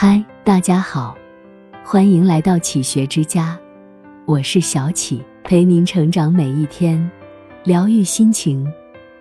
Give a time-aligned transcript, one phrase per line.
[0.00, 1.18] 嗨，大家好，
[1.82, 3.58] 欢迎来到启学之家，
[4.26, 7.10] 我是小启，陪您成长每一天，
[7.64, 8.64] 疗愈心情，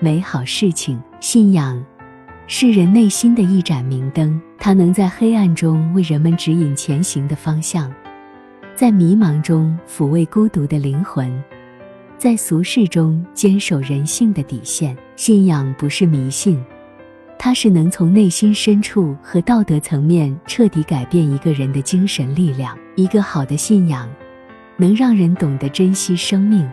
[0.00, 0.98] 美好事情。
[1.20, 1.84] 信仰
[2.46, 7.92] 是人内心的一盏明灯，它能在黑暗中为人们指引前行的方向，
[8.74, 11.30] 在迷茫中抚慰孤独的灵魂，
[12.16, 14.96] 在俗世中坚守人性的底线。
[15.16, 16.58] 信仰不是迷信。
[17.44, 22.78] 它是能从内心深处和道德层面彻底改变一个人的精神力量。
[22.94, 24.08] 一个好的信仰，
[24.76, 26.70] 能让人懂得珍惜生命，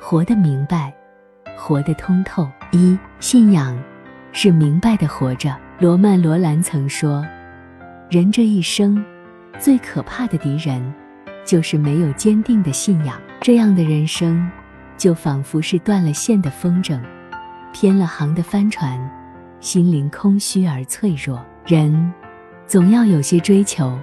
[0.00, 0.94] 活得明白，
[1.58, 2.48] 活得通透。
[2.70, 3.76] 一信仰
[4.30, 5.56] 是明白的活着。
[5.80, 7.26] 罗曼·罗兰曾说
[8.08, 9.04] ：“人这一生
[9.58, 10.94] 最可怕的敌人，
[11.44, 13.20] 就是没有坚定的信仰。
[13.40, 14.48] 这样的人生，
[14.96, 17.00] 就仿佛是断了线的风筝，
[17.72, 18.96] 偏了航的帆船。”
[19.66, 22.12] 心灵空虚而脆弱，人
[22.68, 23.98] 总要有些追求，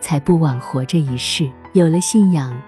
[0.00, 1.46] 才不枉活这一世。
[1.74, 2.58] 有了信仰，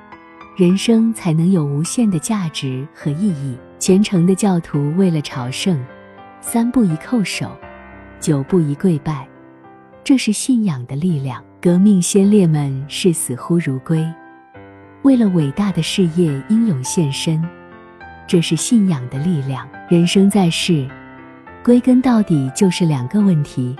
[0.54, 3.56] 人生才能有无限的价值和意义。
[3.78, 5.82] 虔诚的教徒为了朝圣，
[6.42, 7.50] 三步一叩首，
[8.20, 9.26] 九步一跪拜，
[10.04, 11.42] 这是信仰的力量。
[11.62, 14.06] 革命先烈们视死忽如归，
[15.04, 17.42] 为了伟大的事业英勇献身，
[18.26, 19.66] 这是信仰的力量。
[19.88, 20.86] 人生在世。
[21.66, 23.74] 归根到底就是两个问题：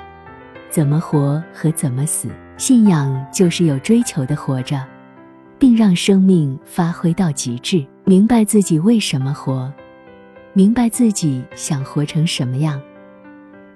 [0.68, 2.28] 怎么活和怎么死。
[2.56, 4.84] 信仰就是有追求的活着，
[5.56, 7.86] 并让生命发挥到极致。
[8.02, 9.72] 明白自己为什么活，
[10.52, 12.80] 明白自己想活成什么样，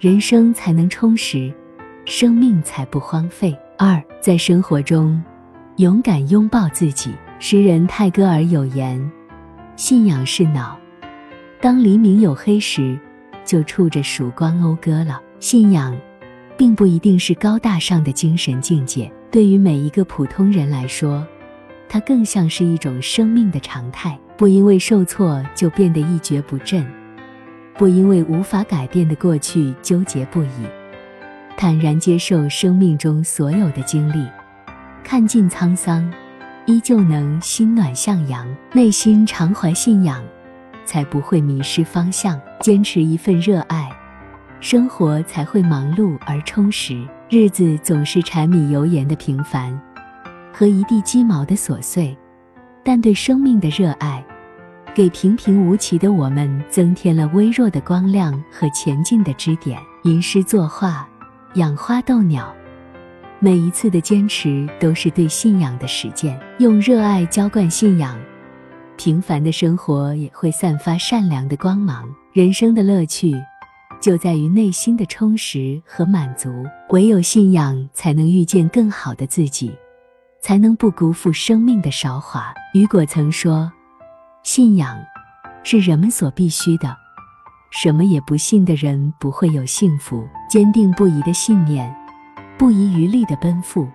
[0.00, 1.54] 人生才能充实，
[2.04, 3.56] 生命才不荒废。
[3.78, 5.22] 二，在生活中，
[5.76, 7.14] 勇敢拥抱自己。
[7.38, 9.08] 诗人泰戈尔有言
[9.76, 10.76] ：“信仰是脑，
[11.60, 12.98] 当黎明有黑时。”
[13.50, 15.20] 就触着曙光讴歌了。
[15.40, 15.98] 信仰，
[16.56, 21.26] 并不一定是高大上的精神境界，对于每一个普通人来说，
[21.88, 24.16] 它更像是一种生命的常态。
[24.36, 26.86] 不因为受挫就变得一蹶不振，
[27.76, 30.64] 不因为无法改变的过去纠结不已，
[31.56, 34.24] 坦然接受生命中所有的经历，
[35.02, 36.08] 看尽沧桑，
[36.66, 40.22] 依旧能心暖向阳，内心常怀信仰。
[40.86, 43.90] 才不会迷失方向，坚持一份热爱，
[44.60, 47.08] 生活才会忙碌而充实。
[47.30, 49.80] 日子总是柴米油盐的平凡，
[50.52, 52.14] 和一地鸡毛的琐碎，
[52.84, 54.22] 但对生命的热爱，
[54.94, 59.80] 给平平无奇的我们增添了微弱的光亮和前进的支点。
[60.04, 61.08] 吟诗作画，
[61.54, 62.54] 养花逗鸟，
[63.38, 66.38] 每一次的坚持都是对信仰的实践。
[66.58, 68.18] 用热爱浇灌信仰。
[69.02, 72.06] 平凡的生活也会散发善良的光芒。
[72.34, 73.34] 人生的乐趣，
[73.98, 76.50] 就在于内心的充实和满足。
[76.90, 79.72] 唯有信仰，才能遇见更好的自己，
[80.42, 82.52] 才能不辜负生命的韶华。
[82.74, 83.72] 雨果曾说
[84.44, 84.98] ：“信仰
[85.64, 86.94] 是人们所必须的。
[87.70, 90.28] 什么也不信的人，不会有幸福。
[90.46, 91.90] 坚定不移的信念，
[92.58, 93.88] 不遗余力的奔赴，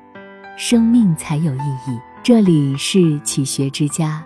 [0.57, 1.95] 生命才有意义。”
[2.25, 4.25] 这里是启学之家。